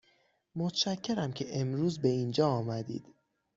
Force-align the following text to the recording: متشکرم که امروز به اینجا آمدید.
متشکرم 0.55 1.33
که 1.33 1.59
امروز 1.61 1.99
به 2.01 2.07
اینجا 2.07 2.47
آمدید. 2.47 3.05